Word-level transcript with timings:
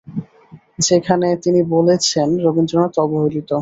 যেখানে 0.79 1.27
তিনি 1.43 1.61
বলেছেন, 1.75 2.27
রবীন্দ্রনাথ 2.45 2.93
অবহেলিত। 2.99 3.51